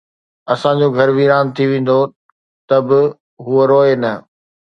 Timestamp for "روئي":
3.71-3.93